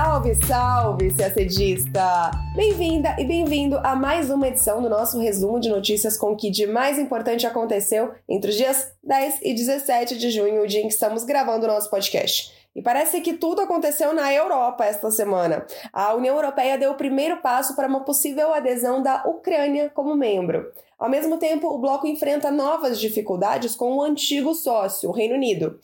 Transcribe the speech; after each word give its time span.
Salve, 0.00 0.32
salve, 0.46 1.12
CACDista! 1.12 2.30
Bem-vinda 2.54 3.16
e 3.18 3.24
bem-vindo 3.24 3.78
a 3.78 3.96
mais 3.96 4.30
uma 4.30 4.46
edição 4.46 4.80
do 4.80 4.88
nosso 4.88 5.18
resumo 5.18 5.58
de 5.58 5.68
notícias 5.68 6.16
com 6.16 6.30
o 6.30 6.36
que 6.36 6.52
de 6.52 6.68
mais 6.68 7.00
importante 7.00 7.48
aconteceu 7.48 8.12
entre 8.28 8.52
os 8.52 8.56
dias 8.56 8.92
10 9.02 9.40
e 9.42 9.52
17 9.52 10.16
de 10.16 10.30
junho, 10.30 10.62
o 10.62 10.68
dia 10.68 10.82
em 10.82 10.86
que 10.86 10.94
estamos 10.94 11.24
gravando 11.24 11.64
o 11.64 11.68
nosso 11.68 11.90
podcast. 11.90 12.56
E 12.76 12.80
parece 12.80 13.20
que 13.20 13.34
tudo 13.34 13.60
aconteceu 13.60 14.14
na 14.14 14.32
Europa 14.32 14.84
esta 14.84 15.10
semana. 15.10 15.66
A 15.92 16.14
União 16.14 16.36
Europeia 16.36 16.78
deu 16.78 16.92
o 16.92 16.96
primeiro 16.96 17.38
passo 17.38 17.74
para 17.74 17.88
uma 17.88 18.04
possível 18.04 18.54
adesão 18.54 19.02
da 19.02 19.24
Ucrânia 19.26 19.90
como 19.92 20.14
membro. 20.14 20.70
Ao 20.96 21.10
mesmo 21.10 21.38
tempo, 21.38 21.66
o 21.66 21.78
bloco 21.78 22.06
enfrenta 22.06 22.52
novas 22.52 23.00
dificuldades 23.00 23.74
com 23.74 23.96
o 23.96 24.02
antigo 24.02 24.54
sócio, 24.54 25.08
o 25.08 25.12
Reino 25.12 25.34
Unido. 25.34 25.76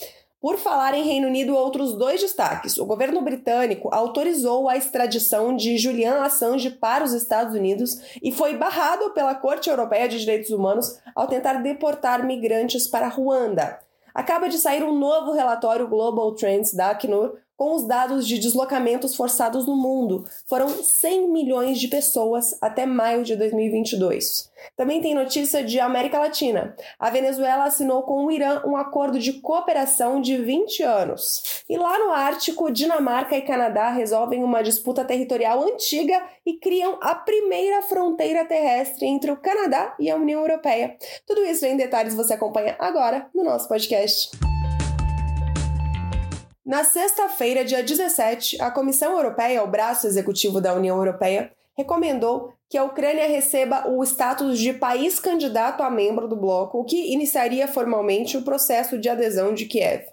Por 0.45 0.59
falar 0.59 0.93
em 0.93 1.03
Reino 1.03 1.27
Unido, 1.27 1.57
outros 1.57 1.95
dois 1.95 2.21
destaques. 2.21 2.77
O 2.77 2.85
governo 2.85 3.23
britânico 3.23 3.89
autorizou 3.91 4.69
a 4.69 4.77
extradição 4.77 5.57
de 5.57 5.79
Julian 5.79 6.23
Assange 6.23 6.69
para 6.69 7.03
os 7.03 7.15
Estados 7.15 7.55
Unidos 7.55 7.99
e 8.23 8.31
foi 8.31 8.55
barrado 8.55 9.09
pela 9.13 9.35
Corte 9.35 9.71
Europeia 9.71 10.07
de 10.07 10.19
Direitos 10.21 10.51
Humanos 10.51 11.01
ao 11.15 11.27
tentar 11.27 11.63
deportar 11.63 12.27
migrantes 12.27 12.87
para 12.87 13.09
Ruanda. 13.09 13.79
Acaba 14.15 14.47
de 14.47 14.59
sair 14.59 14.85
um 14.85 14.93
novo 14.93 15.33
relatório 15.33 15.89
Global 15.89 16.35
Trends 16.35 16.75
da 16.75 16.91
Acnur 16.91 17.39
com 17.57 17.75
os 17.75 17.87
dados 17.87 18.27
de 18.27 18.39
deslocamentos 18.39 19.15
forçados 19.15 19.67
no 19.67 19.77
mundo. 19.77 20.25
Foram 20.49 20.69
100 20.69 21.29
milhões 21.29 21.79
de 21.79 21.89
pessoas 21.89 22.57
até 22.61 22.87
maio 22.87 23.23
de 23.23 23.37
2022. 23.37 24.53
Também 24.77 25.01
tem 25.01 25.15
notícia 25.15 25.63
de 25.63 25.79
América 25.79 26.19
Latina. 26.19 26.75
A 26.99 27.11
Venezuela 27.11 27.65
assinou 27.65 28.03
com 28.03 28.25
o 28.25 28.31
Irã 28.31 28.63
um 28.65 28.77
acordo 28.77 29.19
de 29.19 29.35
cooperação 29.35 30.21
de 30.21 30.37
20 30.37 30.83
anos. 30.83 31.65
E 31.69 31.77
lá 31.77 31.99
no 31.99 32.13
Ártico, 32.13 32.73
Dinamarca 32.73 33.37
e 33.37 33.43
Canadá 33.43 33.91
resolvem 33.91 34.43
uma 34.43 34.63
disputa 34.63 35.05
territorial 35.05 35.63
antiga 35.63 36.23
e 36.45 36.55
criam 36.55 36.99
a 37.01 37.15
primeira 37.15 37.83
fronteira 37.83 38.45
terrestre 38.45 39.07
entre 39.07 39.31
o 39.31 39.37
Canadá 39.37 39.95
e 39.99 40.11
a 40.11 40.17
União 40.17 40.41
Europeia. 40.41 40.97
Tudo 41.27 41.45
isso 41.45 41.65
em 41.67 41.77
detalhes 41.77 42.15
você 42.15 42.35
acompanha 42.35 42.77
agora 42.79 43.29
no 43.35 43.45
nosso 43.45 43.69
podcast. 43.69 44.54
Na 46.65 46.83
sexta-feira, 46.83 47.63
dia 47.63 47.83
17, 47.83 48.57
a 48.59 48.71
Comissão 48.71 49.13
Europeia, 49.13 49.63
o 49.63 49.67
braço 49.67 50.07
executivo 50.07 50.63
da 50.63 50.73
União 50.73 50.97
Europeia, 50.97 51.53
recomendou 51.77 52.55
que 52.71 52.79
a 52.79 52.85
Ucrânia 52.85 53.29
receba 53.29 53.87
o 53.91 54.03
status 54.03 54.59
de 54.59 54.73
país 54.73 55.21
candidato 55.21 55.83
a 55.83 55.91
membro 55.91 56.27
do 56.27 56.35
bloco, 56.35 56.79
o 56.79 56.85
que 56.85 57.13
iniciaria 57.13 57.69
formalmente 57.69 58.39
o 58.39 58.43
processo 58.43 58.99
de 58.99 59.11
adesão 59.11 59.53
de 59.53 59.67
Kiev. 59.67 60.05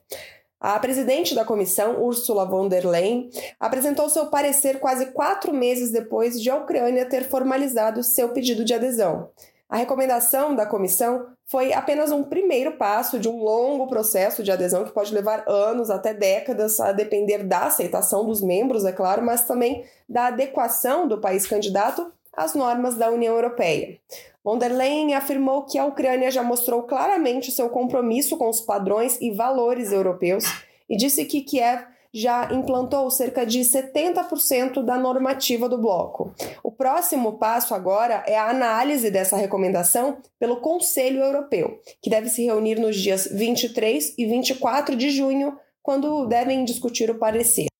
A 0.59 0.77
presidente 0.77 1.33
da 1.33 1.45
comissão, 1.45 2.03
Ursula 2.03 2.45
von 2.45 2.67
der 2.67 2.86
Leyen, 2.86 3.30
apresentou 3.58 4.09
seu 4.09 4.25
parecer 4.25 4.77
quase 4.81 5.08
quatro 5.13 5.53
meses 5.53 5.89
depois 5.89 6.39
de 6.39 6.49
a 6.49 6.58
Ucrânia 6.58 7.05
ter 7.05 7.23
formalizado 7.30 8.03
seu 8.03 8.27
pedido 8.30 8.65
de 8.65 8.73
adesão. 8.73 9.30
A 9.72 9.77
recomendação 9.77 10.53
da 10.53 10.66
comissão 10.66 11.27
foi 11.45 11.72
apenas 11.72 12.11
um 12.11 12.23
primeiro 12.23 12.73
passo 12.73 13.17
de 13.17 13.30
um 13.30 13.41
longo 13.41 13.88
processo 13.88 14.44
de 14.44 14.52
adesão 14.52 14.83
que 14.83 14.91
pode 14.91 15.14
levar 15.14 15.45
anos, 15.47 15.89
até 15.89 16.14
décadas, 16.14 16.77
a 16.81 16.91
depender 16.91 17.45
da 17.45 17.67
aceitação 17.67 18.25
dos 18.25 18.42
membros, 18.42 18.83
é 18.83 18.92
claro, 18.92 19.23
mas 19.23 19.45
também 19.45 19.86
da 20.09 20.25
adequação 20.25 21.08
do 21.08 21.22
país 21.22 21.47
candidato 21.47 22.11
às 22.36 22.53
normas 22.53 22.95
da 22.95 23.09
União 23.09 23.33
Europeia. 23.33 23.97
Von 24.44 24.58
der 24.58 24.73
Leyen 24.73 25.14
afirmou 25.14 25.64
que 25.64 25.80
a 25.80 25.86
Ucrânia 25.86 26.30
já 26.30 26.44
mostrou 26.44 26.83
claramente 26.83 27.49
seu 27.49 27.69
compromisso 27.69 28.38
com 28.38 28.49
os 28.49 28.59
padrões 28.59 29.17
e 29.22 29.31
valores 29.31 29.94
europeus 29.94 30.44
e 30.89 30.97
disse 30.97 31.23
que 31.23 31.39
Kiev 31.39 31.86
já 32.14 32.52
implantou 32.52 33.10
cerca 33.10 33.45
de 33.45 33.60
70% 33.61 34.83
da 34.83 34.98
normativa 34.98 35.70
do 35.70 35.77
bloco. 35.77 36.33
O 36.64 36.72
próximo 36.72 37.38
passo 37.38 37.73
agora 37.73 38.23
é 38.27 38.38
a 38.38 38.49
análise 38.49 39.10
dessa 39.10 39.38
recomendação 39.38 40.17
pelo 40.38 40.58
Conselho 40.58 41.21
Europeu, 41.21 41.80
que 42.02 42.10
deve 42.10 42.30
se 42.30 42.44
reunir 42.44 42.80
nos 42.80 42.98
dias 42.98 43.27
23 43.32 44.16
e 44.17 44.26
24 44.26 44.95
de 44.95 45.10
junho, 45.10 45.58
quando 45.82 46.26
devem 46.27 46.64
discutir 46.66 47.10
o 47.10 47.17
parecer. 47.17 47.70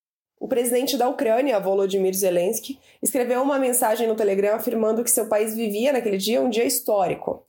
O 0.41 0.47
presidente 0.47 0.97
da 0.97 1.07
Ucrânia, 1.07 1.59
Volodymyr 1.59 2.16
Zelensky, 2.16 2.79
escreveu 3.00 3.44
uma 3.44 3.59
mensagem 3.59 4.07
no 4.07 4.16
Telegram 4.16 4.56
afirmando 4.56 5.03
que 5.03 5.12
seu 5.12 5.28
país 5.28 5.56
vivia 5.56 5.94
naquele 5.94 6.18
dia 6.18 6.41
um 6.41 6.50
dia 6.50 6.63
histórico. 6.66 7.44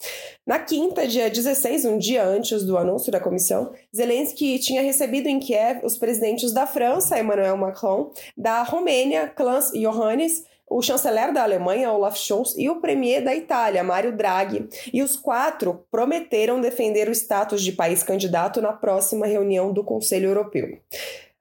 Na 0.46 0.58
quinta, 0.58 1.08
dia 1.08 1.30
16, 1.30 1.86
um 1.86 1.96
dia 1.96 2.22
antes 2.22 2.62
do 2.64 2.76
anúncio 2.76 3.10
da 3.10 3.18
comissão, 3.18 3.72
Zelensky 3.96 4.58
tinha 4.58 4.82
recebido 4.82 5.26
em 5.26 5.40
Kiev 5.40 5.80
os 5.82 5.96
presidentes 5.96 6.52
da 6.52 6.66
França, 6.66 7.18
Emmanuel 7.18 7.56
Macron, 7.56 8.12
da 8.36 8.62
Romênia, 8.62 9.26
Klaus 9.26 9.72
Iohannis, 9.72 10.44
o 10.68 10.82
chanceler 10.82 11.32
da 11.32 11.42
Alemanha, 11.42 11.92
Olaf 11.92 12.18
Scholz, 12.18 12.54
e 12.58 12.68
o 12.68 12.80
premier 12.80 13.24
da 13.24 13.34
Itália, 13.34 13.82
Mario 13.82 14.14
Draghi. 14.14 14.68
E 14.92 15.02
os 15.02 15.16
quatro 15.16 15.86
prometeram 15.90 16.60
defender 16.60 17.08
o 17.08 17.12
status 17.12 17.62
de 17.62 17.72
país 17.72 18.02
candidato 18.02 18.60
na 18.60 18.74
próxima 18.74 19.26
reunião 19.26 19.72
do 19.72 19.82
Conselho 19.82 20.28
Europeu. 20.28 20.78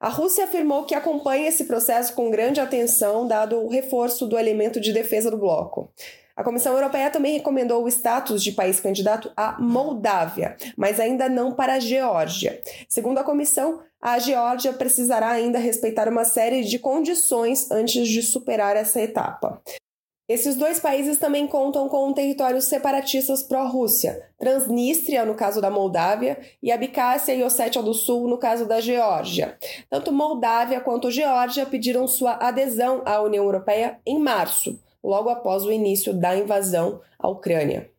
A 0.02 0.08
Rússia 0.08 0.42
afirmou 0.42 0.82
que 0.82 0.96
acompanha 0.96 1.48
esse 1.48 1.62
processo 1.62 2.12
com 2.14 2.28
grande 2.28 2.58
atenção, 2.58 3.24
dado 3.24 3.56
o 3.60 3.68
reforço 3.68 4.26
do 4.26 4.36
elemento 4.36 4.80
de 4.80 4.92
defesa 4.92 5.30
do 5.30 5.38
bloco. 5.38 5.92
A 6.34 6.42
Comissão 6.42 6.72
Europeia 6.72 7.08
também 7.08 7.34
recomendou 7.34 7.84
o 7.84 7.88
status 7.88 8.42
de 8.42 8.50
país 8.50 8.80
candidato 8.80 9.30
à 9.36 9.60
Moldávia, 9.60 10.56
mas 10.76 10.98
ainda 10.98 11.28
não 11.28 11.52
para 11.52 11.74
a 11.74 11.78
Geórgia. 11.78 12.60
Segundo 12.88 13.18
a 13.18 13.22
comissão, 13.22 13.78
a 14.00 14.18
Geórgia 14.18 14.72
precisará 14.72 15.30
ainda 15.30 15.60
respeitar 15.60 16.08
uma 16.08 16.24
série 16.24 16.64
de 16.64 16.80
condições 16.80 17.70
antes 17.70 18.08
de 18.08 18.24
superar 18.24 18.76
essa 18.76 19.00
etapa. 19.00 19.62
Esses 20.28 20.54
dois 20.54 20.78
países 20.78 21.18
também 21.18 21.48
contam 21.48 21.88
com 21.88 22.12
territórios 22.12 22.64
separatistas 22.64 23.42
pró-Rússia, 23.42 24.28
Transnistria, 24.38 25.24
no 25.24 25.34
caso 25.34 25.60
da 25.60 25.68
Moldávia, 25.68 26.38
e 26.62 26.70
Abcásia 26.70 27.34
e 27.34 27.42
Ossétia 27.42 27.82
do 27.82 27.92
Sul, 27.92 28.28
no 28.28 28.38
caso 28.38 28.64
da 28.64 28.80
Geórgia. 28.80 29.58
Tanto 29.90 30.12
Moldávia 30.12 30.80
quanto 30.80 31.10
Geórgia 31.10 31.66
pediram 31.66 32.06
sua 32.06 32.34
adesão 32.34 33.02
à 33.04 33.20
União 33.20 33.44
Europeia 33.44 33.98
em 34.06 34.18
março, 34.18 34.78
logo 35.02 35.28
após 35.28 35.64
o 35.64 35.72
início 35.72 36.14
da 36.14 36.36
invasão 36.36 37.00
à 37.18 37.28
Ucrânia. 37.28 37.90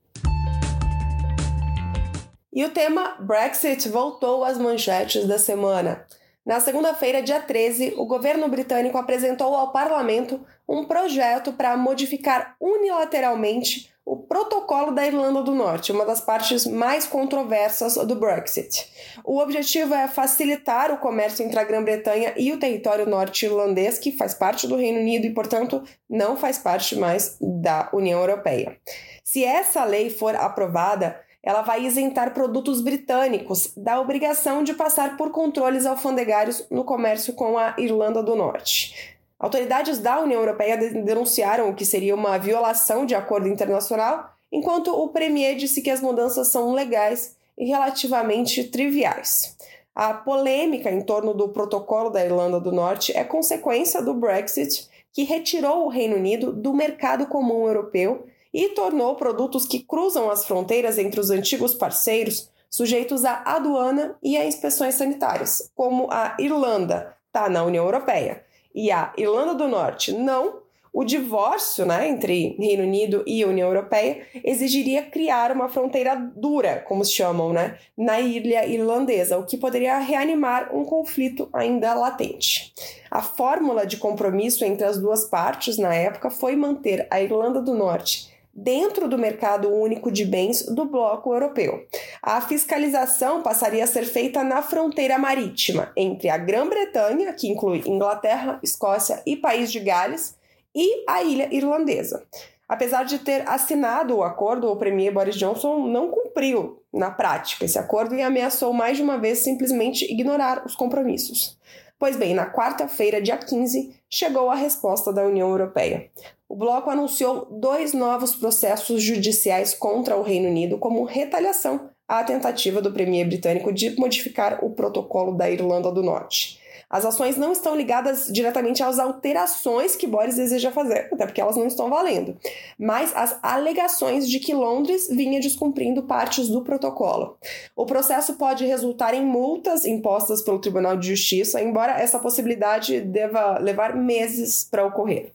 E 2.53 2.63
o 2.63 2.69
tema 2.69 3.17
Brexit 3.19 3.89
voltou 3.89 4.45
às 4.45 4.57
manchetes 4.57 5.27
da 5.27 5.37
semana. 5.37 6.05
Na 6.45 6.59
segunda-feira, 6.59 7.21
dia 7.21 7.39
13, 7.39 7.93
o 7.95 8.05
governo 8.05 8.49
britânico 8.49 8.97
apresentou 8.97 9.55
ao 9.55 9.71
parlamento 9.71 10.45
um 10.67 10.83
projeto 10.83 11.53
para 11.53 11.77
modificar 11.77 12.55
unilateralmente 12.59 13.93
o 14.05 14.17
protocolo 14.17 14.91
da 14.91 15.07
Irlanda 15.07 15.41
do 15.41 15.55
Norte, 15.55 15.93
uma 15.93 16.05
das 16.05 16.19
partes 16.19 16.65
mais 16.65 17.07
controversas 17.07 17.95
do 17.95 18.15
Brexit. 18.15 18.91
O 19.23 19.39
objetivo 19.39 19.93
é 19.93 20.09
facilitar 20.09 20.91
o 20.91 20.97
comércio 20.97 21.45
entre 21.45 21.57
a 21.57 21.63
Grã-Bretanha 21.63 22.33
e 22.35 22.51
o 22.51 22.59
território 22.59 23.05
norte-irlandês, 23.05 23.97
que 23.97 24.11
faz 24.11 24.33
parte 24.33 24.67
do 24.67 24.75
Reino 24.75 24.99
Unido 24.99 25.25
e, 25.25 25.33
portanto, 25.33 25.81
não 26.09 26.35
faz 26.35 26.57
parte 26.57 26.97
mais 26.97 27.37
da 27.39 27.89
União 27.93 28.19
Europeia. 28.19 28.77
Se 29.23 29.45
essa 29.45 29.85
lei 29.85 30.09
for 30.09 30.35
aprovada, 30.35 31.17
ela 31.43 31.61
vai 31.61 31.85
isentar 31.85 32.33
produtos 32.33 32.79
britânicos 32.79 33.73
da 33.75 33.99
obrigação 33.99 34.63
de 34.63 34.73
passar 34.73 35.17
por 35.17 35.29
controles 35.31 35.85
alfandegários 35.85 36.65
no 36.71 36.85
comércio 36.85 37.33
com 37.33 37.57
a 37.57 37.75
Irlanda 37.77 38.23
do 38.23 38.33
Norte. 38.33 39.17
Autoridades 39.37 39.99
da 39.99 40.21
União 40.21 40.39
Europeia 40.39 40.77
denunciaram 40.77 41.69
o 41.69 41.75
que 41.75 41.83
seria 41.83 42.15
uma 42.15 42.37
violação 42.37 43.05
de 43.05 43.13
acordo 43.13 43.49
internacional, 43.49 44.33
enquanto 44.49 44.87
o 44.87 45.09
Premier 45.09 45.57
disse 45.57 45.81
que 45.81 45.89
as 45.89 45.99
mudanças 45.99 46.47
são 46.47 46.71
legais 46.71 47.35
e 47.57 47.65
relativamente 47.65 48.63
triviais. 48.63 49.57
A 49.93 50.13
polêmica 50.13 50.89
em 50.89 51.01
torno 51.01 51.33
do 51.33 51.49
protocolo 51.49 52.09
da 52.09 52.23
Irlanda 52.23 52.59
do 52.59 52.71
Norte 52.71 53.15
é 53.15 53.23
consequência 53.23 54.01
do 54.01 54.13
Brexit, 54.13 54.87
que 55.11 55.23
retirou 55.23 55.85
o 55.85 55.89
Reino 55.89 56.15
Unido 56.15 56.53
do 56.53 56.73
mercado 56.73 57.27
comum 57.27 57.67
europeu 57.67 58.25
e 58.53 58.69
tornou 58.69 59.15
produtos 59.15 59.65
que 59.65 59.79
cruzam 59.79 60.29
as 60.29 60.45
fronteiras 60.45 60.97
entre 60.97 61.19
os 61.19 61.29
antigos 61.29 61.73
parceiros 61.73 62.49
sujeitos 62.69 63.25
à 63.25 63.43
aduana 63.45 64.15
e 64.21 64.37
a 64.37 64.45
inspeções 64.45 64.95
sanitárias, 64.95 65.71
como 65.75 66.07
a 66.11 66.35
Irlanda 66.39 67.15
está 67.27 67.49
na 67.49 67.63
União 67.63 67.85
Europeia 67.85 68.43
e 68.73 68.91
a 68.91 69.13
Irlanda 69.17 69.53
do 69.53 69.67
Norte 69.67 70.11
não, 70.11 70.63
o 70.91 71.03
divórcio 71.03 71.85
né, 71.85 72.07
entre 72.07 72.55
Reino 72.59 72.83
Unido 72.83 73.23
e 73.25 73.43
União 73.43 73.67
Europeia 73.67 74.27
exigiria 74.43 75.01
criar 75.01 75.51
uma 75.51 75.67
fronteira 75.67 76.15
dura, 76.35 76.83
como 76.87 77.03
se 77.03 77.13
chamam, 77.13 77.51
né, 77.51 77.79
na 77.97 78.19
ilha 78.19 78.67
irlandesa, 78.67 79.39
o 79.39 79.45
que 79.45 79.57
poderia 79.57 79.97
reanimar 79.97 80.69
um 80.75 80.85
conflito 80.85 81.49
ainda 81.51 81.95
latente. 81.95 82.73
A 83.09 83.23
fórmula 83.23 83.87
de 83.87 83.97
compromisso 83.97 84.63
entre 84.63 84.85
as 84.85 84.99
duas 84.99 85.25
partes 85.25 85.79
na 85.79 85.93
época 85.95 86.29
foi 86.29 86.55
manter 86.55 87.07
a 87.09 87.19
Irlanda 87.19 87.59
do 87.59 87.73
Norte 87.73 88.32
dentro 88.53 89.07
do 89.07 89.17
mercado 89.17 89.73
único 89.73 90.11
de 90.11 90.25
bens 90.25 90.63
do 90.63 90.85
bloco 90.85 91.33
europeu. 91.33 91.85
A 92.21 92.39
fiscalização 92.39 93.41
passaria 93.41 93.83
a 93.83 93.87
ser 93.87 94.05
feita 94.05 94.43
na 94.43 94.61
fronteira 94.61 95.17
marítima 95.17 95.91
entre 95.97 96.29
a 96.29 96.37
Grã-Bretanha, 96.37 97.33
que 97.33 97.47
inclui 97.47 97.83
Inglaterra, 97.85 98.59
Escócia 98.61 99.21
e 99.25 99.35
País 99.35 99.71
de 99.71 99.79
Gales, 99.79 100.35
e 100.75 101.03
a 101.07 101.23
ilha 101.23 101.49
irlandesa. 101.51 102.23
Apesar 102.67 103.03
de 103.03 103.19
ter 103.19 103.47
assinado 103.47 104.17
o 104.17 104.23
acordo, 104.23 104.67
o 104.71 104.75
premier 104.75 105.13
Boris 105.13 105.35
Johnson 105.35 105.87
não 105.87 106.09
cumpriu 106.09 106.81
na 106.91 107.11
prática 107.11 107.65
esse 107.65 107.77
acordo 107.77 108.15
e 108.15 108.21
ameaçou 108.21 108.73
mais 108.73 108.97
de 108.97 109.03
uma 109.03 109.17
vez 109.17 109.39
simplesmente 109.39 110.11
ignorar 110.11 110.65
os 110.65 110.75
compromissos. 110.75 111.57
Pois 111.99 112.17
bem, 112.17 112.33
na 112.33 112.51
quarta-feira, 112.51 113.21
dia 113.21 113.37
15, 113.37 113.95
chegou 114.09 114.49
a 114.49 114.55
resposta 114.55 115.13
da 115.13 115.25
União 115.25 115.49
Europeia. 115.49 116.09
O 116.49 116.55
bloco 116.55 116.89
anunciou 116.89 117.47
dois 117.49 117.93
novos 117.93 118.35
processos 118.35 119.01
judiciais 119.01 119.73
contra 119.73 120.17
o 120.17 120.21
Reino 120.21 120.49
Unido 120.49 120.77
como 120.77 121.03
retaliação 121.03 121.89
à 122.07 122.23
tentativa 122.23 122.81
do 122.81 122.91
premier 122.91 123.25
britânico 123.25 123.71
de 123.71 123.97
modificar 123.97 124.63
o 124.63 124.71
protocolo 124.71 125.35
da 125.35 125.49
Irlanda 125.49 125.91
do 125.91 126.03
Norte. 126.03 126.59
As 126.93 127.05
ações 127.05 127.37
não 127.37 127.51
estão 127.51 127.75
ligadas 127.75 128.27
diretamente 128.31 128.83
às 128.83 128.99
alterações 128.99 129.95
que 129.95 130.05
Boris 130.05 130.35
deseja 130.35 130.71
fazer, 130.71 131.09
até 131.11 131.25
porque 131.25 131.41
elas 131.41 131.57
não 131.57 131.65
estão 131.65 131.89
valendo, 131.89 132.37
mas 132.77 133.11
às 133.15 133.35
alegações 133.41 134.29
de 134.29 134.37
que 134.37 134.53
Londres 134.53 135.07
vinha 135.09 135.39
descumprindo 135.39 136.03
partes 136.03 136.49
do 136.49 136.61
protocolo. 136.63 137.35
O 137.75 137.87
processo 137.87 138.35
pode 138.35 138.63
resultar 138.67 139.15
em 139.15 139.25
multas 139.25 139.85
impostas 139.85 140.43
pelo 140.43 140.61
Tribunal 140.61 140.95
de 140.95 141.07
Justiça, 141.07 141.59
embora 141.59 141.99
essa 141.99 142.19
possibilidade 142.19 143.01
deva 143.01 143.57
levar 143.57 143.95
meses 143.95 144.67
para 144.69 144.85
ocorrer. 144.85 145.31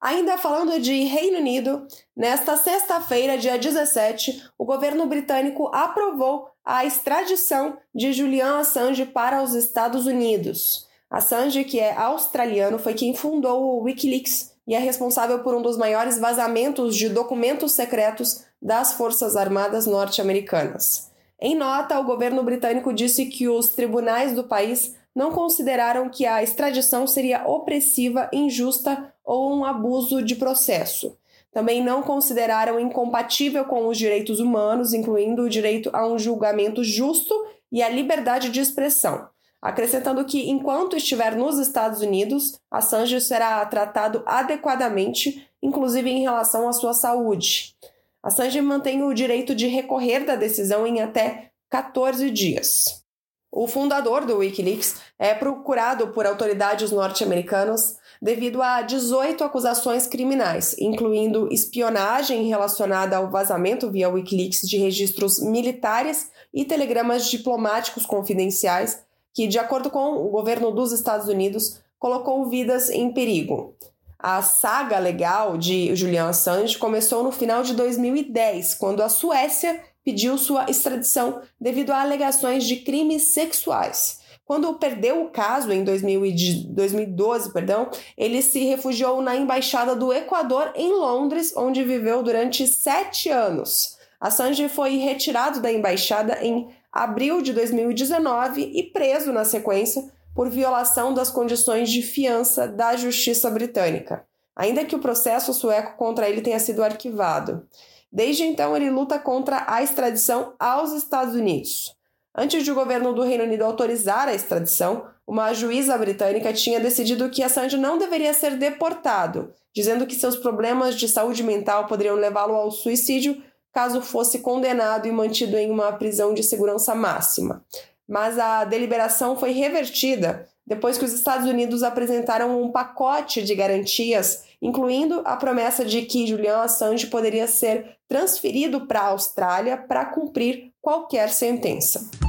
Ainda 0.00 0.38
falando 0.38 0.80
de 0.80 1.02
Reino 1.02 1.38
Unido, 1.38 1.84
nesta 2.16 2.56
sexta-feira, 2.56 3.36
dia 3.36 3.58
17, 3.58 4.50
o 4.56 4.64
governo 4.64 5.04
britânico 5.06 5.68
aprovou 5.74 6.46
a 6.66 6.84
extradição 6.84 7.78
de 7.94 8.12
Julian 8.12 8.58
Assange 8.58 9.06
para 9.06 9.40
os 9.40 9.54
Estados 9.54 10.04
Unidos. 10.04 10.84
Assange, 11.08 11.62
que 11.62 11.78
é 11.78 11.94
australiano, 11.94 12.76
foi 12.76 12.92
quem 12.92 13.14
fundou 13.14 13.62
o 13.62 13.82
Wikileaks 13.84 14.52
e 14.66 14.74
é 14.74 14.78
responsável 14.80 15.38
por 15.38 15.54
um 15.54 15.62
dos 15.62 15.78
maiores 15.78 16.18
vazamentos 16.18 16.96
de 16.96 17.08
documentos 17.08 17.72
secretos 17.72 18.44
das 18.60 18.94
Forças 18.94 19.36
Armadas 19.36 19.86
norte-americanas. 19.86 21.12
Em 21.40 21.54
nota, 21.54 22.00
o 22.00 22.04
governo 22.04 22.42
britânico 22.42 22.92
disse 22.92 23.26
que 23.26 23.48
os 23.48 23.68
tribunais 23.68 24.32
do 24.32 24.42
país 24.42 24.96
não 25.14 25.30
consideraram 25.30 26.08
que 26.08 26.26
a 26.26 26.42
extradição 26.42 27.06
seria 27.06 27.46
opressiva, 27.46 28.28
injusta 28.32 29.14
ou 29.24 29.54
um 29.54 29.64
abuso 29.64 30.20
de 30.20 30.34
processo. 30.34 31.16
Também 31.56 31.82
não 31.82 32.02
consideraram 32.02 32.78
incompatível 32.78 33.64
com 33.64 33.88
os 33.88 33.96
direitos 33.96 34.40
humanos, 34.40 34.92
incluindo 34.92 35.40
o 35.40 35.48
direito 35.48 35.88
a 35.90 36.06
um 36.06 36.18
julgamento 36.18 36.84
justo 36.84 37.34
e 37.72 37.82
a 37.82 37.88
liberdade 37.88 38.50
de 38.50 38.60
expressão, 38.60 39.26
acrescentando 39.62 40.22
que, 40.26 40.50
enquanto 40.50 40.98
estiver 40.98 41.34
nos 41.34 41.58
Estados 41.58 42.02
Unidos, 42.02 42.60
Assange 42.70 43.18
será 43.22 43.64
tratado 43.64 44.22
adequadamente, 44.26 45.48
inclusive 45.62 46.10
em 46.10 46.20
relação 46.20 46.68
à 46.68 46.74
sua 46.74 46.92
saúde. 46.92 47.74
Assange 48.22 48.60
mantém 48.60 49.02
o 49.02 49.14
direito 49.14 49.54
de 49.54 49.66
recorrer 49.66 50.26
da 50.26 50.36
decisão 50.36 50.86
em 50.86 51.00
até 51.00 51.52
14 51.70 52.30
dias. 52.30 53.02
O 53.50 53.66
fundador 53.66 54.26
do 54.26 54.36
Wikileaks 54.36 54.96
é 55.18 55.32
procurado 55.32 56.08
por 56.08 56.26
autoridades 56.26 56.92
norte-americanas 56.92 57.96
devido 58.20 58.62
a 58.62 58.82
18 58.82 59.42
acusações 59.44 60.06
criminais, 60.06 60.74
incluindo 60.78 61.48
espionagem 61.52 62.46
relacionada 62.46 63.16
ao 63.16 63.30
vazamento 63.30 63.90
via 63.90 64.08
Wikileaks 64.08 64.62
de 64.62 64.78
registros 64.78 65.40
militares 65.40 66.30
e 66.52 66.64
telegramas 66.64 67.28
diplomáticos 67.28 68.06
confidenciais, 68.06 69.04
que, 69.34 69.46
de 69.46 69.58
acordo 69.58 69.90
com 69.90 70.16
o 70.16 70.28
governo 70.28 70.70
dos 70.70 70.92
Estados 70.92 71.28
Unidos, 71.28 71.80
colocou 71.98 72.48
vidas 72.48 72.88
em 72.90 73.12
perigo. 73.12 73.74
A 74.18 74.40
saga 74.42 74.98
legal 74.98 75.58
de 75.58 75.94
Julian 75.94 76.28
Assange 76.30 76.78
começou 76.78 77.22
no 77.22 77.30
final 77.30 77.62
de 77.62 77.74
2010, 77.74 78.74
quando 78.74 79.02
a 79.02 79.08
Suécia 79.08 79.80
pediu 80.02 80.38
sua 80.38 80.70
extradição 80.70 81.42
devido 81.60 81.90
a 81.90 82.00
alegações 82.00 82.64
de 82.64 82.76
crimes 82.76 83.34
sexuais. 83.34 84.20
Quando 84.46 84.72
perdeu 84.74 85.24
o 85.24 85.30
caso 85.30 85.72
em 85.72 85.82
2012, 85.82 87.52
perdão, 87.52 87.90
ele 88.16 88.40
se 88.40 88.60
refugiou 88.60 89.20
na 89.20 89.34
embaixada 89.34 89.96
do 89.96 90.12
Equador 90.12 90.72
em 90.76 90.92
Londres, 90.92 91.52
onde 91.56 91.82
viveu 91.82 92.22
durante 92.22 92.64
sete 92.68 93.28
anos. 93.28 93.98
Assange 94.20 94.68
foi 94.68 94.98
retirado 94.98 95.60
da 95.60 95.72
embaixada 95.72 96.38
em 96.40 96.68
abril 96.92 97.42
de 97.42 97.52
2019 97.52 98.70
e 98.72 98.84
preso 98.84 99.32
na 99.32 99.44
sequência 99.44 100.08
por 100.32 100.48
violação 100.48 101.12
das 101.12 101.28
condições 101.28 101.90
de 101.90 102.00
fiança 102.00 102.68
da 102.68 102.94
justiça 102.94 103.50
britânica, 103.50 104.24
ainda 104.54 104.84
que 104.84 104.94
o 104.94 105.00
processo 105.00 105.52
sueco 105.52 105.96
contra 105.96 106.28
ele 106.28 106.40
tenha 106.40 106.60
sido 106.60 106.84
arquivado. 106.84 107.66
Desde 108.12 108.44
então, 108.44 108.76
ele 108.76 108.90
luta 108.90 109.18
contra 109.18 109.64
a 109.66 109.82
extradição 109.82 110.54
aos 110.56 110.92
Estados 110.92 111.34
Unidos. 111.34 111.96
Antes 112.38 112.64
de 112.64 112.70
o 112.70 112.74
governo 112.74 113.14
do 113.14 113.22
Reino 113.22 113.44
Unido 113.44 113.62
autorizar 113.62 114.28
a 114.28 114.34
extradição, 114.34 115.06
uma 115.26 115.54
juíza 115.54 115.96
britânica 115.96 116.52
tinha 116.52 116.78
decidido 116.78 117.30
que 117.30 117.42
Assange 117.42 117.78
não 117.78 117.96
deveria 117.96 118.34
ser 118.34 118.58
deportado, 118.58 119.54
dizendo 119.74 120.06
que 120.06 120.14
seus 120.14 120.36
problemas 120.36 120.94
de 120.96 121.08
saúde 121.08 121.42
mental 121.42 121.86
poderiam 121.86 122.14
levá-lo 122.14 122.54
ao 122.54 122.70
suicídio 122.70 123.42
caso 123.72 124.02
fosse 124.02 124.40
condenado 124.40 125.08
e 125.08 125.12
mantido 125.12 125.56
em 125.56 125.70
uma 125.70 125.92
prisão 125.92 126.34
de 126.34 126.42
segurança 126.42 126.94
máxima. 126.94 127.64
Mas 128.06 128.38
a 128.38 128.64
deliberação 128.64 129.36
foi 129.36 129.52
revertida 129.52 130.46
depois 130.66 130.98
que 130.98 131.04
os 131.04 131.12
Estados 131.12 131.48
Unidos 131.48 131.82
apresentaram 131.82 132.60
um 132.60 132.70
pacote 132.70 133.42
de 133.42 133.54
garantias, 133.54 134.44
incluindo 134.60 135.22
a 135.24 135.36
promessa 135.36 135.84
de 135.84 136.02
que 136.02 136.26
Julian 136.26 136.58
Assange 136.58 137.06
poderia 137.06 137.46
ser 137.46 137.96
transferido 138.08 138.86
para 138.86 139.00
a 139.00 139.08
Austrália 139.08 139.76
para 139.76 140.04
cumprir 140.06 140.72
qualquer 140.80 141.30
sentença. 141.30 142.25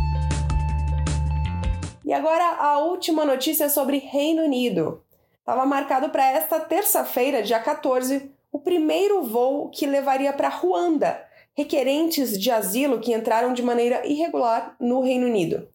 E 2.08 2.14
agora 2.14 2.56
a 2.58 2.80
última 2.80 3.26
notícia 3.26 3.68
sobre 3.68 3.98
Reino 3.98 4.44
Unido. 4.44 5.04
Estava 5.40 5.66
marcado 5.66 6.08
para 6.08 6.26
esta 6.32 6.58
terça-feira, 6.58 7.44
dia 7.44 7.60
14, 7.60 8.32
o 8.50 8.60
primeiro 8.60 9.24
voo 9.24 9.70
que 9.70 9.86
levaria 9.86 10.32
para 10.32 10.48
Ruanda 10.48 11.22
requerentes 11.54 12.40
de 12.40 12.50
asilo 12.50 13.02
que 13.02 13.14
entraram 13.14 13.52
de 13.52 13.62
maneira 13.62 14.08
irregular 14.08 14.76
no 14.80 15.02
Reino 15.02 15.26
Unido 15.28 15.68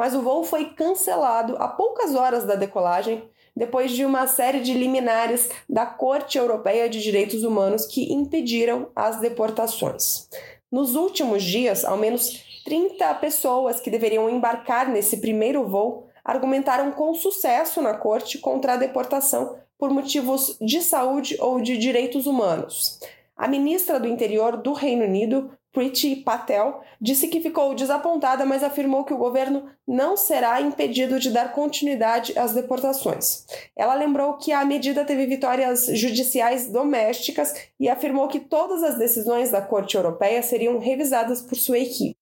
mas 0.00 0.14
o 0.14 0.22
voo 0.22 0.42
foi 0.42 0.70
cancelado 0.70 1.56
a 1.58 1.68
poucas 1.68 2.14
horas 2.14 2.46
da 2.46 2.54
decolagem, 2.54 3.22
depois 3.54 3.90
de 3.90 4.02
uma 4.02 4.26
série 4.26 4.60
de 4.60 4.72
liminares 4.72 5.50
da 5.68 5.84
Corte 5.84 6.38
Europeia 6.38 6.88
de 6.88 7.02
Direitos 7.02 7.44
Humanos 7.44 7.84
que 7.84 8.10
impediram 8.10 8.88
as 8.96 9.20
deportações. 9.20 10.26
Nos 10.70 10.94
últimos 10.94 11.42
dias, 11.42 11.84
ao 11.84 11.96
menos 11.96 12.44
30 12.64 13.12
pessoas 13.14 13.80
que 13.80 13.90
deveriam 13.90 14.30
embarcar 14.30 14.88
nesse 14.88 15.16
primeiro 15.16 15.66
voo 15.66 16.06
argumentaram 16.24 16.92
com 16.92 17.12
sucesso 17.12 17.82
na 17.82 17.94
corte 17.94 18.38
contra 18.38 18.74
a 18.74 18.76
deportação 18.76 19.56
por 19.76 19.90
motivos 19.90 20.56
de 20.60 20.80
saúde 20.80 21.36
ou 21.40 21.60
de 21.60 21.76
direitos 21.76 22.26
humanos. 22.26 23.00
A 23.36 23.48
ministra 23.48 23.98
do 23.98 24.06
Interior 24.06 24.58
do 24.58 24.72
Reino 24.72 25.04
Unido, 25.04 25.50
Priti 25.72 26.16
Patel 26.16 26.80
disse 27.00 27.28
que 27.28 27.40
ficou 27.40 27.74
desapontada, 27.74 28.44
mas 28.44 28.64
afirmou 28.64 29.04
que 29.04 29.14
o 29.14 29.18
governo 29.18 29.70
não 29.86 30.16
será 30.16 30.60
impedido 30.60 31.20
de 31.20 31.30
dar 31.30 31.52
continuidade 31.52 32.36
às 32.36 32.52
deportações. 32.52 33.46
Ela 33.76 33.94
lembrou 33.94 34.36
que 34.36 34.50
a 34.50 34.64
medida 34.64 35.04
teve 35.04 35.26
vitórias 35.26 35.86
judiciais 35.86 36.68
domésticas 36.68 37.54
e 37.78 37.88
afirmou 37.88 38.26
que 38.26 38.40
todas 38.40 38.82
as 38.82 38.98
decisões 38.98 39.50
da 39.50 39.62
Corte 39.62 39.96
Europeia 39.96 40.42
seriam 40.42 40.78
revisadas 40.78 41.40
por 41.40 41.56
sua 41.56 41.78
equipe. 41.78 42.16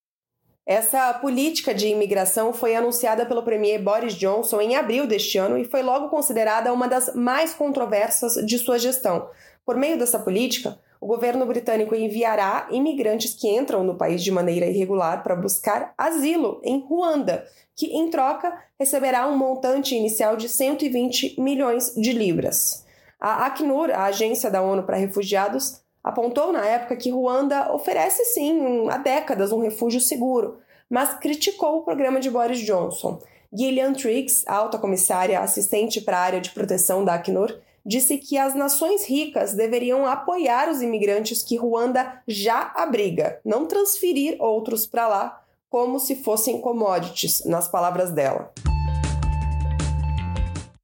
Essa 0.66 1.14
política 1.14 1.72
de 1.72 1.88
imigração 1.88 2.52
foi 2.52 2.76
anunciada 2.76 3.24
pelo 3.24 3.42
premier 3.42 3.82
Boris 3.82 4.12
Johnson 4.12 4.60
em 4.60 4.76
abril 4.76 5.06
deste 5.06 5.38
ano 5.38 5.56
e 5.56 5.64
foi 5.64 5.82
logo 5.82 6.10
considerada 6.10 6.70
uma 6.74 6.86
das 6.86 7.14
mais 7.14 7.54
controversas 7.54 8.34
de 8.46 8.58
sua 8.58 8.78
gestão. 8.78 9.30
Por 9.64 9.76
meio 9.78 9.98
dessa 9.98 10.18
política, 10.18 10.78
o 11.00 11.06
governo 11.06 11.46
britânico 11.46 11.94
enviará 11.94 12.66
imigrantes 12.70 13.34
que 13.34 13.48
entram 13.48 13.84
no 13.84 13.96
país 13.96 14.22
de 14.22 14.30
maneira 14.30 14.66
irregular 14.66 15.22
para 15.22 15.36
buscar 15.36 15.94
asilo 15.96 16.60
em 16.64 16.80
Ruanda, 16.80 17.46
que, 17.76 17.86
em 17.86 18.10
troca, 18.10 18.52
receberá 18.78 19.28
um 19.28 19.36
montante 19.36 19.94
inicial 19.94 20.36
de 20.36 20.48
120 20.48 21.40
milhões 21.40 21.94
de 21.94 22.12
libras. 22.12 22.84
A 23.20 23.46
Acnur, 23.46 23.90
a 23.90 24.04
agência 24.04 24.50
da 24.50 24.62
ONU 24.62 24.82
para 24.82 24.96
refugiados, 24.96 25.80
apontou 26.02 26.52
na 26.52 26.66
época 26.66 26.96
que 26.96 27.10
Ruanda 27.10 27.72
oferece 27.72 28.24
sim 28.26 28.88
há 28.90 28.98
décadas 28.98 29.52
um 29.52 29.60
refúgio 29.60 30.00
seguro, 30.00 30.58
mas 30.88 31.14
criticou 31.18 31.78
o 31.78 31.82
programa 31.82 32.18
de 32.18 32.30
Boris 32.30 32.60
Johnson. 32.60 33.20
Gillian 33.52 33.92
Triggs, 33.92 34.44
alta 34.46 34.78
comissária 34.78 35.40
assistente 35.40 36.00
para 36.00 36.18
a 36.18 36.22
área 36.22 36.40
de 36.40 36.50
proteção 36.50 37.04
da 37.04 37.14
Acnur, 37.14 37.58
disse 37.88 38.18
que 38.18 38.36
as 38.36 38.54
nações 38.54 39.06
ricas 39.06 39.54
deveriam 39.54 40.04
apoiar 40.04 40.68
os 40.68 40.82
imigrantes 40.82 41.42
que 41.42 41.56
Ruanda 41.56 42.22
já 42.28 42.70
abriga, 42.74 43.40
não 43.42 43.64
transferir 43.64 44.36
outros 44.38 44.86
para 44.86 45.08
lá 45.08 45.42
como 45.70 45.98
se 45.98 46.16
fossem 46.16 46.60
commodities, 46.60 47.46
nas 47.46 47.66
palavras 47.66 48.12
dela. 48.12 48.52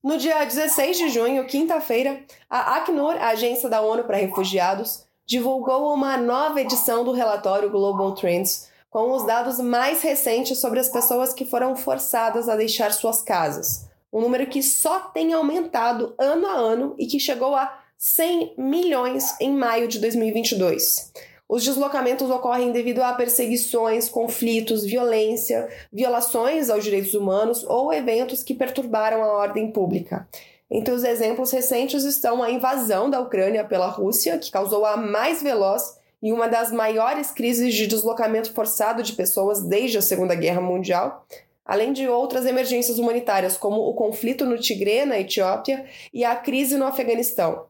No 0.02 0.16
dia 0.16 0.42
16 0.44 0.96
de 0.96 1.08
junho, 1.10 1.46
quinta-feira, 1.46 2.22
a 2.48 2.76
Acnur, 2.76 3.16
a 3.16 3.28
agência 3.28 3.68
da 3.68 3.82
ONU 3.82 4.04
para 4.04 4.16
refugiados, 4.16 5.04
divulgou 5.26 5.92
uma 5.92 6.16
nova 6.16 6.60
edição 6.60 7.04
do 7.04 7.12
relatório 7.12 7.70
Global 7.70 8.14
Trends, 8.14 8.68
com 8.90 9.12
os 9.12 9.26
dados 9.26 9.58
mais 9.58 10.00
recentes 10.00 10.58
sobre 10.58 10.80
as 10.80 10.88
pessoas 10.88 11.34
que 11.34 11.44
foram 11.44 11.76
forçadas 11.76 12.48
a 12.48 12.56
deixar 12.56 12.92
suas 12.92 13.20
casas. 13.20 13.88
Um 14.14 14.20
número 14.20 14.46
que 14.46 14.62
só 14.62 15.00
tem 15.00 15.32
aumentado 15.32 16.14
ano 16.16 16.46
a 16.46 16.52
ano 16.52 16.94
e 16.96 17.04
que 17.04 17.18
chegou 17.18 17.56
a 17.56 17.80
100 17.98 18.54
milhões 18.56 19.34
em 19.40 19.52
maio 19.52 19.88
de 19.88 19.98
2022. 19.98 21.12
Os 21.48 21.64
deslocamentos 21.64 22.30
ocorrem 22.30 22.70
devido 22.70 23.00
a 23.00 23.12
perseguições, 23.14 24.08
conflitos, 24.08 24.84
violência, 24.84 25.68
violações 25.92 26.70
aos 26.70 26.84
direitos 26.84 27.12
humanos 27.12 27.64
ou 27.64 27.92
eventos 27.92 28.44
que 28.44 28.54
perturbaram 28.54 29.20
a 29.20 29.32
ordem 29.32 29.72
pública. 29.72 30.28
Entre 30.70 30.94
os 30.94 31.02
exemplos 31.02 31.50
recentes 31.50 32.04
estão 32.04 32.40
a 32.40 32.52
invasão 32.52 33.10
da 33.10 33.18
Ucrânia 33.18 33.64
pela 33.64 33.88
Rússia, 33.88 34.38
que 34.38 34.50
causou 34.50 34.86
a 34.86 34.96
mais 34.96 35.42
veloz 35.42 35.98
e 36.22 36.32
uma 36.32 36.48
das 36.48 36.72
maiores 36.72 37.32
crises 37.32 37.74
de 37.74 37.88
deslocamento 37.88 38.52
forçado 38.54 39.02
de 39.02 39.12
pessoas 39.12 39.60
desde 39.60 39.98
a 39.98 40.02
Segunda 40.02 40.36
Guerra 40.36 40.60
Mundial, 40.60 41.26
além 41.64 41.92
de 41.92 42.08
outras 42.08 42.46
emergências 42.46 42.98
humanitárias, 42.98 43.56
como 43.56 43.80
o 43.80 43.94
conflito 43.94 44.44
no 44.44 44.58
Tigré, 44.58 45.04
na 45.04 45.18
Etiópia, 45.18 45.84
e 46.12 46.24
a 46.24 46.36
crise 46.36 46.76
no 46.76 46.86
Afeganistão. 46.86 47.66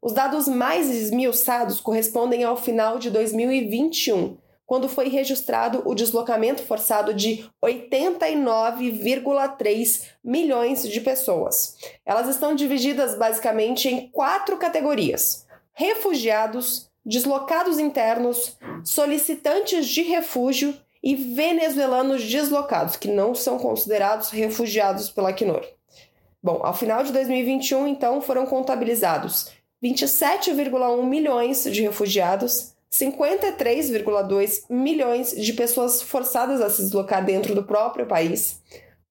Os 0.00 0.12
dados 0.12 0.46
mais 0.46 0.88
esmiuçados 0.90 1.80
correspondem 1.80 2.44
ao 2.44 2.56
final 2.56 2.98
de 2.98 3.10
2021, 3.10 4.36
quando 4.66 4.88
foi 4.88 5.08
registrado 5.08 5.82
o 5.84 5.94
deslocamento 5.94 6.62
forçado 6.62 7.14
de 7.14 7.44
89,3 7.62 10.04
milhões 10.22 10.88
de 10.88 11.00
pessoas. 11.00 11.76
Elas 12.04 12.28
estão 12.28 12.54
divididas 12.54 13.16
basicamente 13.16 13.88
em 13.88 14.08
quatro 14.08 14.56
categorias: 14.56 15.46
refugiados, 15.72 16.90
deslocados 17.04 17.78
internos, 17.78 18.56
solicitantes 18.82 19.86
de 19.86 20.02
refúgio 20.02 20.74
e 21.04 21.14
venezuelanos 21.14 22.24
deslocados, 22.24 22.96
que 22.96 23.08
não 23.08 23.34
são 23.34 23.58
considerados 23.58 24.30
refugiados 24.30 25.10
pela 25.10 25.28
Acnur. 25.28 25.62
Bom, 26.42 26.60
ao 26.62 26.72
final 26.72 27.04
de 27.04 27.12
2021, 27.12 27.86
então, 27.86 28.22
foram 28.22 28.46
contabilizados 28.46 29.52
27,1 29.84 31.04
milhões 31.04 31.64
de 31.64 31.82
refugiados, 31.82 32.72
53,2 32.90 34.64
milhões 34.70 35.32
de 35.32 35.52
pessoas 35.52 36.00
forçadas 36.00 36.62
a 36.62 36.70
se 36.70 36.80
deslocar 36.80 37.22
dentro 37.22 37.54
do 37.54 37.64
próprio 37.64 38.06
país, 38.06 38.62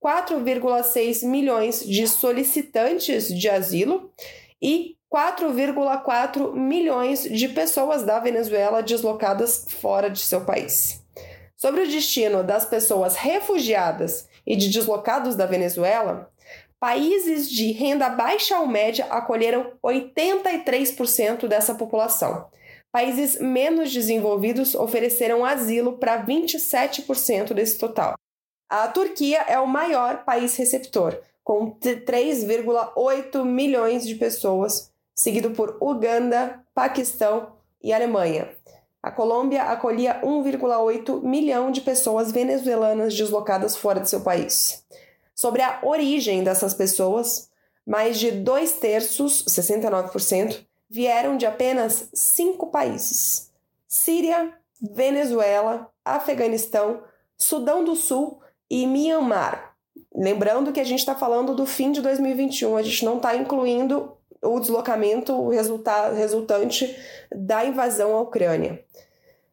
4,6 0.03 1.23
milhões 1.27 1.85
de 1.85 2.07
solicitantes 2.07 3.27
de 3.27 3.47
asilo 3.47 4.11
e 4.59 4.95
4,4 5.13 6.53
milhões 6.55 7.21
de 7.23 7.47
pessoas 7.49 8.01
da 8.01 8.19
Venezuela 8.19 8.81
deslocadas 8.81 9.67
fora 9.69 10.09
de 10.09 10.19
seu 10.19 10.41
país. 10.41 11.02
Sobre 11.63 11.83
o 11.83 11.87
destino 11.87 12.43
das 12.43 12.65
pessoas 12.65 13.15
refugiadas 13.15 14.27
e 14.45 14.53
de 14.53 14.67
deslocados 14.67 15.33
da 15.33 15.45
Venezuela, 15.45 16.29
Países 16.77 17.49
de 17.49 17.71
renda 17.71 18.09
baixa 18.09 18.59
ou 18.59 18.67
média 18.67 19.05
acolheram 19.05 19.71
83% 19.81 21.47
dessa 21.47 21.73
população. 21.73 22.49
Países 22.91 23.39
menos 23.39 23.93
desenvolvidos 23.93 24.75
ofereceram 24.75 25.45
asilo 25.45 25.97
para 25.97 26.21
27% 26.25 27.53
desse 27.53 27.77
total. 27.77 28.15
A 28.69 28.85
Turquia 28.89 29.43
é 29.47 29.57
o 29.57 29.65
maior 29.65 30.25
país 30.25 30.57
receptor, 30.57 31.17
com 31.41 31.71
3,8 31.79 33.45
milhões 33.45 34.05
de 34.05 34.15
pessoas, 34.15 34.91
seguido 35.15 35.51
por 35.51 35.77
Uganda, 35.79 36.61
Paquistão 36.75 37.53
e 37.81 37.93
Alemanha. 37.93 38.49
A 39.03 39.11
Colômbia 39.11 39.63
acolhia 39.63 40.21
1,8 40.23 41.21
milhão 41.21 41.69
de 41.71 41.81
pessoas 41.81 42.31
venezuelanas 42.31 43.13
deslocadas 43.13 43.75
fora 43.75 43.99
de 43.99 44.09
seu 44.09 44.21
país. 44.21 44.85
Sobre 45.35 45.61
a 45.61 45.81
origem 45.83 46.41
dessas 46.41 46.73
pessoas, 46.73 47.49
mais 47.85 48.17
de 48.17 48.31
dois 48.31 48.71
terços, 48.71 49.43
69%, 49.43 50.65
vieram 50.89 51.35
de 51.35 51.45
apenas 51.45 52.07
cinco 52.13 52.67
países: 52.67 53.51
Síria, 53.89 54.53
Venezuela, 54.81 55.89
Afeganistão, 56.05 57.03
Sudão 57.35 57.83
do 57.83 57.97
Sul 57.97 58.39
e 58.69 58.87
Myanmar. 58.87 59.75
Lembrando 60.15 60.71
que 60.71 60.79
a 60.79 60.85
gente 60.85 60.99
está 60.99 61.13
falando 61.13 61.53
do 61.53 61.65
fim 61.65 61.91
de 61.91 62.01
2021, 62.01 62.77
a 62.77 62.81
gente 62.81 63.03
não 63.03 63.17
está 63.17 63.35
incluindo 63.35 64.15
o 64.43 64.59
deslocamento 64.59 65.49
resultante 65.49 66.95
da 67.31 67.65
invasão 67.65 68.15
à 68.15 68.21
Ucrânia. 68.21 68.83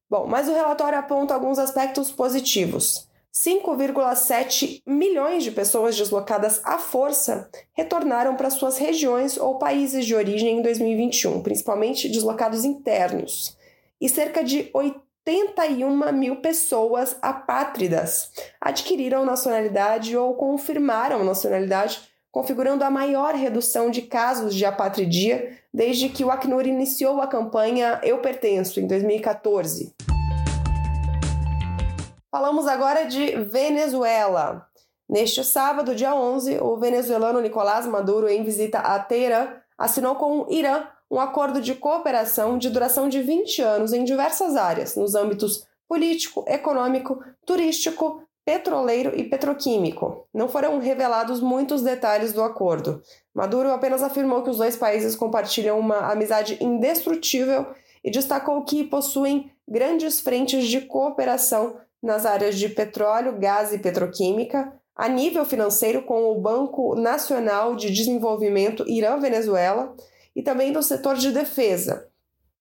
Bom, 0.08 0.26
mas 0.26 0.48
o 0.48 0.52
relatório 0.52 0.98
aponta 0.98 1.34
alguns 1.34 1.58
aspectos 1.58 2.10
positivos. 2.10 3.08
5,7 3.32 4.82
milhões 4.84 5.44
de 5.44 5.52
pessoas 5.52 5.96
deslocadas 5.96 6.60
à 6.64 6.78
força 6.78 7.48
retornaram 7.72 8.34
para 8.34 8.50
suas 8.50 8.76
regiões 8.76 9.38
ou 9.38 9.56
países 9.56 10.04
de 10.04 10.16
origem 10.16 10.58
em 10.58 10.62
2021, 10.62 11.40
principalmente 11.40 12.08
deslocados 12.08 12.64
internos, 12.64 13.56
e 14.00 14.08
cerca 14.08 14.42
de 14.42 14.68
81 14.74 16.12
mil 16.12 16.36
pessoas 16.36 17.16
apátridas 17.22 18.32
adquiriram 18.60 19.24
nacionalidade 19.24 20.16
ou 20.16 20.34
confirmaram 20.34 21.22
nacionalidade, 21.22 22.09
configurando 22.30 22.84
a 22.84 22.90
maior 22.90 23.34
redução 23.34 23.90
de 23.90 24.02
casos 24.02 24.54
de 24.54 24.64
apatridia 24.64 25.58
desde 25.72 26.08
que 26.08 26.24
o 26.24 26.30
Acnur 26.30 26.66
iniciou 26.66 27.20
a 27.20 27.26
campanha 27.26 28.00
Eu 28.02 28.18
Pertenço, 28.18 28.80
em 28.80 28.86
2014. 28.86 29.94
Falamos 32.30 32.66
agora 32.66 33.04
de 33.04 33.36
Venezuela. 33.36 34.66
Neste 35.08 35.42
sábado, 35.42 35.94
dia 35.96 36.14
11, 36.14 36.58
o 36.60 36.76
venezuelano 36.76 37.40
Nicolás 37.40 37.84
Maduro, 37.86 38.28
em 38.28 38.44
visita 38.44 38.78
a 38.78 38.96
Teherã, 39.00 39.48
assinou 39.76 40.14
com 40.14 40.42
o 40.42 40.52
Irã 40.52 40.86
um 41.10 41.18
acordo 41.18 41.60
de 41.60 41.74
cooperação 41.74 42.56
de 42.56 42.70
duração 42.70 43.08
de 43.08 43.20
20 43.20 43.60
anos 43.60 43.92
em 43.92 44.04
diversas 44.04 44.54
áreas, 44.54 44.94
nos 44.94 45.16
âmbitos 45.16 45.66
político, 45.88 46.44
econômico, 46.46 47.20
turístico, 47.44 48.22
petroleiro 48.50 49.12
e 49.16 49.22
petroquímico. 49.22 50.26
Não 50.34 50.48
foram 50.48 50.80
revelados 50.80 51.40
muitos 51.40 51.82
detalhes 51.82 52.32
do 52.32 52.42
acordo. 52.42 53.00
Maduro 53.32 53.70
apenas 53.70 54.02
afirmou 54.02 54.42
que 54.42 54.50
os 54.50 54.58
dois 54.58 54.76
países 54.76 55.14
compartilham 55.14 55.78
uma 55.78 56.10
amizade 56.10 56.58
indestrutível 56.60 57.64
e 58.02 58.10
destacou 58.10 58.64
que 58.64 58.82
possuem 58.82 59.52
grandes 59.68 60.18
frentes 60.18 60.66
de 60.66 60.80
cooperação 60.80 61.76
nas 62.02 62.26
áreas 62.26 62.58
de 62.58 62.68
petróleo, 62.68 63.38
gás 63.38 63.72
e 63.72 63.78
petroquímica, 63.78 64.72
a 64.96 65.06
nível 65.06 65.44
financeiro 65.44 66.02
com 66.02 66.32
o 66.32 66.40
Banco 66.40 66.96
Nacional 66.96 67.76
de 67.76 67.88
Desenvolvimento 67.88 68.84
Irã-Venezuela 68.88 69.94
e 70.34 70.42
também 70.42 70.72
do 70.72 70.82
setor 70.82 71.14
de 71.14 71.30
defesa. 71.30 72.08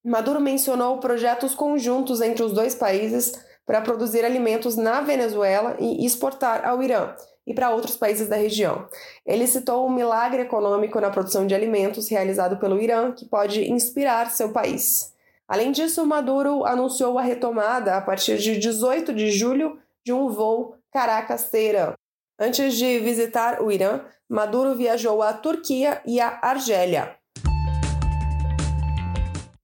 Maduro 0.05 0.39
mencionou 0.39 0.99
projetos 0.99 1.55
conjuntos 1.55 2.21
entre 2.21 2.43
os 2.43 2.53
dois 2.53 2.75
países 2.75 3.48
para 3.69 3.81
produzir 3.81 4.25
alimentos 4.25 4.75
na 4.75 4.99
Venezuela 4.99 5.77
e 5.79 6.03
exportar 6.03 6.67
ao 6.67 6.81
Irã 6.81 7.13
e 7.45 7.53
para 7.53 7.69
outros 7.69 7.95
países 7.95 8.27
da 8.27 8.35
região. 8.35 8.87
Ele 9.23 9.45
citou 9.45 9.85
o 9.85 9.91
milagre 9.91 10.41
econômico 10.41 10.99
na 10.99 11.11
produção 11.11 11.45
de 11.45 11.53
alimentos 11.53 12.09
realizado 12.09 12.57
pelo 12.57 12.81
Irã, 12.81 13.11
que 13.11 13.27
pode 13.27 13.71
inspirar 13.71 14.31
seu 14.31 14.51
país. 14.51 15.13
Além 15.47 15.71
disso, 15.71 16.03
Maduro 16.03 16.65
anunciou 16.65 17.19
a 17.19 17.21
retomada 17.21 17.95
a 17.95 18.01
partir 18.01 18.39
de 18.39 18.57
18 18.57 19.13
de 19.13 19.29
julho 19.29 19.77
de 20.03 20.11
um 20.11 20.29
voo 20.29 20.73
Caracas-Teherã. 20.91 21.93
Antes 22.39 22.73
de 22.73 22.97
visitar 22.97 23.61
o 23.61 23.71
Irã, 23.71 24.01
Maduro 24.27 24.73
viajou 24.73 25.21
à 25.21 25.31
Turquia 25.31 26.01
e 26.07 26.19
à 26.19 26.39
Argélia. 26.41 27.18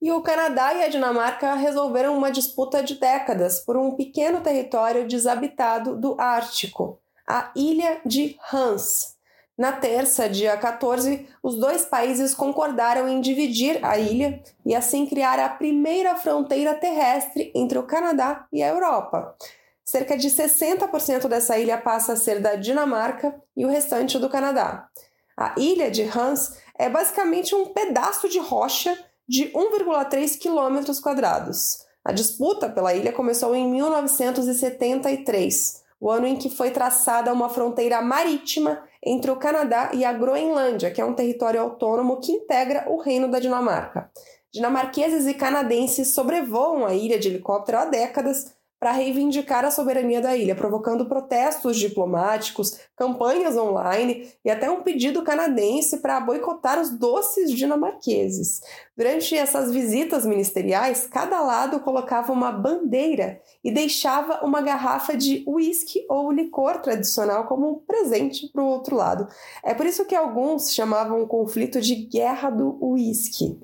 E 0.06 0.12
o 0.12 0.22
Canadá 0.22 0.72
e 0.72 0.84
a 0.84 0.88
Dinamarca 0.88 1.56
resolveram 1.56 2.16
uma 2.16 2.30
disputa 2.30 2.84
de 2.84 2.94
décadas 2.94 3.62
por 3.62 3.76
um 3.76 3.96
pequeno 3.96 4.40
território 4.40 5.08
desabitado 5.08 6.00
do 6.00 6.16
Ártico, 6.22 7.00
a 7.28 7.52
ilha 7.56 8.02
de 8.06 8.38
Hans. 8.54 9.16
Na 9.58 9.72
terça, 9.72 10.30
dia 10.30 10.56
14, 10.56 11.28
os 11.42 11.56
dois 11.56 11.86
países 11.86 12.36
concordaram 12.36 13.10
em 13.10 13.20
dividir 13.20 13.84
a 13.84 13.98
ilha 13.98 14.44
e 14.64 14.76
assim 14.76 15.08
criar 15.08 15.40
a 15.40 15.50
primeira 15.50 16.16
fronteira 16.16 16.76
terrestre 16.76 17.52
entre 17.56 17.80
o 17.80 17.88
Canadá 17.88 18.46
e 18.54 18.62
a 18.62 18.68
Europa. 18.68 19.36
Cerca 19.84 20.16
de 20.16 20.30
60% 20.30 21.28
dessa 21.28 21.58
ilha 21.58 21.80
passa 21.80 22.14
a 22.14 22.16
ser 22.16 22.40
da 22.40 22.54
Dinamarca 22.54 23.42
e 23.58 23.66
o 23.66 23.70
restante 23.70 24.20
do 24.20 24.30
Canadá. 24.30 24.88
A 25.36 25.56
ilha 25.58 25.90
de 25.90 26.04
Hans 26.04 26.60
é 26.78 26.88
basicamente 26.88 27.56
um 27.56 27.74
pedaço 27.74 28.30
de 28.30 28.38
rocha 28.38 28.96
de 29.28 29.52
1,3 29.52 30.38
quilômetros 30.38 31.00
quadrados. 31.00 31.84
A 32.04 32.12
disputa 32.12 32.70
pela 32.70 32.94
ilha 32.94 33.12
começou 33.12 33.56
em 33.56 33.68
1973, 33.68 35.84
o 36.00 36.12
ano 36.12 36.28
em 36.28 36.36
que 36.36 36.50
foi 36.50 36.72
traçada 36.72 37.34
uma 37.34 37.50
fronteira 37.50 38.02
marítima 38.02 38.84
entre 39.04 39.32
o 39.32 39.38
Canadá 39.38 39.92
e 39.94 40.06
a 40.06 40.14
Groenlândia, 40.14 40.92
que 40.92 41.02
é 41.02 41.06
um 41.06 41.14
território 41.14 41.62
autônomo 41.62 42.20
que 42.20 42.32
integra 42.32 42.86
o 42.88 42.98
Reino 42.98 43.30
da 43.30 43.40
Dinamarca. 43.40 44.12
Dinamarqueses 44.54 45.28
e 45.28 45.34
canadenses 45.34 46.14
sobrevoam 46.14 46.86
a 46.86 46.94
ilha 46.94 47.20
de 47.20 47.28
helicóptero 47.28 47.78
há 47.78 47.86
décadas 47.86 48.54
para 48.80 48.92
reivindicar 48.92 49.64
a 49.66 49.72
soberania 49.72 50.22
da 50.22 50.36
ilha, 50.36 50.56
provocando 50.56 51.08
protestos 51.08 51.78
diplomáticos, 51.78 52.80
campanhas 52.96 53.58
online 53.58 54.30
e 54.44 54.50
até 54.50 54.70
um 54.70 54.84
pedido 54.84 55.24
canadense 55.24 55.98
para 55.98 56.20
boicotar 56.20 56.80
os 56.80 56.92
doces 56.92 57.52
dinamarqueses. 57.52 58.62
Durante 58.96 59.36
essas 59.36 59.72
visitas 59.72 60.26
ministeriais, 60.26 61.08
cada 61.08 61.42
lado 61.42 61.80
colocava 61.80 62.32
uma 62.32 62.52
bandeira 62.52 63.42
e 63.64 63.72
deixava 63.72 64.46
uma 64.46 64.62
garrafa 64.62 65.18
de 65.18 65.44
uísque 65.48 66.06
ou 66.10 66.32
licor 66.32 66.82
tradicional 66.82 67.46
como 67.46 67.70
um 67.70 67.76
presente 67.80 68.48
para 68.52 68.64
o 68.64 68.68
outro 68.68 68.96
lado. 68.96 69.28
É 69.64 69.74
por 69.74 69.86
isso 69.86 70.06
que 70.06 70.16
alguns 70.16 70.74
chamavam 70.74 71.22
o 71.22 71.28
conflito 71.28 71.82
de 71.82 71.96
Guerra 71.96 72.50
do 72.50 72.78
Uísque. 72.82 73.60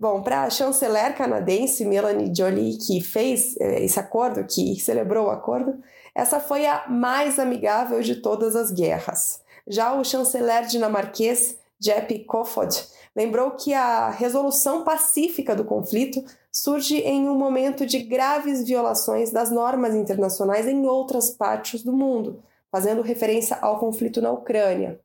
Bom, 0.00 0.22
para 0.22 0.44
a 0.44 0.50
chanceler 0.50 1.16
canadense 1.16 1.84
Melanie 1.84 2.32
Joly, 2.32 2.78
que 2.78 3.00
fez 3.00 3.56
eh, 3.58 3.82
esse 3.84 3.98
acordo, 3.98 4.44
que 4.44 4.78
celebrou 4.78 5.26
o 5.26 5.30
acordo, 5.30 5.82
essa 6.14 6.38
foi 6.38 6.64
a 6.66 6.86
mais 6.88 7.36
amigável 7.36 8.00
de 8.00 8.14
todas 8.14 8.54
as 8.54 8.70
guerras. 8.70 9.40
Já 9.66 9.92
o 9.94 10.04
chanceler 10.04 10.66
dinamarquês 10.66 11.58
Jeppe 11.80 12.20
Kofod 12.20 12.80
lembrou 13.14 13.50
que 13.50 13.74
a 13.74 14.08
resolução 14.08 14.84
pacífica 14.84 15.56
do 15.56 15.64
conflito 15.64 16.24
surge 16.52 16.98
em 16.98 17.28
um 17.28 17.36
momento 17.36 17.84
de 17.84 17.98
graves 17.98 18.62
violações 18.64 19.32
das 19.32 19.50
normas 19.50 19.96
internacionais 19.96 20.68
em 20.68 20.86
outras 20.86 21.30
partes 21.30 21.82
do 21.82 21.92
mundo, 21.92 22.40
fazendo 22.70 23.02
referência 23.02 23.58
ao 23.60 23.80
conflito 23.80 24.22
na 24.22 24.30
Ucrânia. 24.30 25.00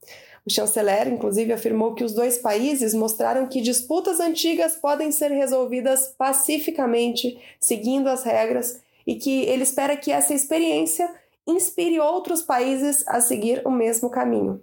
O 0.46 0.52
chanceler, 0.52 1.08
inclusive, 1.08 1.54
afirmou 1.54 1.94
que 1.94 2.04
os 2.04 2.14
dois 2.14 2.38
países 2.38 2.94
mostraram 2.94 3.48
que 3.48 3.62
disputas 3.62 4.20
antigas 4.20 4.76
podem 4.76 5.12
ser 5.12 5.32
resolvidas 5.32 6.14
pacificamente, 6.18 7.40
seguindo 7.60 8.08
as 8.08 8.24
regras, 8.24 8.82
e 9.08 9.16
que 9.16 9.44
ele 9.44 9.64
espera 9.64 9.96
que 9.96 10.12
essa 10.12 10.34
experiência 10.34 11.10
inspire 11.48 12.00
outros 12.00 12.42
países 12.42 13.08
a 13.08 13.22
seguir 13.22 13.62
o 13.66 13.72
mesmo 13.72 14.10
caminho. 14.10 14.62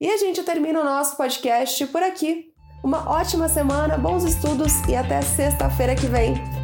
E 0.00 0.08
a 0.08 0.16
gente 0.16 0.42
termina 0.42 0.80
o 0.80 0.84
nosso 0.84 1.16
podcast 1.16 1.84
por 1.86 2.02
aqui. 2.02 2.52
Uma 2.82 3.08
ótima 3.08 3.48
semana, 3.48 3.96
bons 3.96 4.24
estudos 4.24 4.72
e 4.88 4.96
até 4.96 5.22
sexta-feira 5.22 5.94
que 5.94 6.06
vem. 6.06 6.61